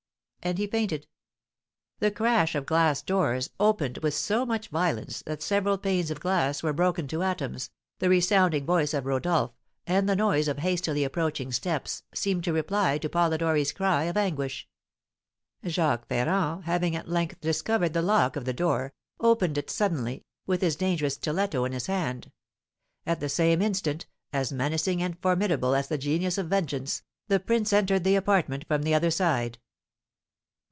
[0.43, 1.05] And he fainted.
[1.99, 6.63] The crash of glass doors, opened with so much violence that several panes of glass
[6.63, 9.51] were broken to atoms, the resounding voice of Rodolph,
[9.85, 14.67] and the noise of hastily approaching steps, seemed to reply to Polidori's cry of anguish.
[15.63, 20.61] Jacques Ferrand having at length discovered the lock of the door, opened it suddenly, with
[20.61, 22.31] his dangerous stiletto in his hand.
[23.05, 27.71] At the same instant, as menacing and formidable as the genius of vengeance, the prince
[27.71, 29.59] entered the apartment from the other side.